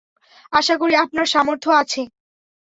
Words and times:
আশা 0.53 0.75
করি 0.81 0.93
আপনার 0.95 1.27
সামর্থ্য 1.33 1.69
আছে। 1.81 2.01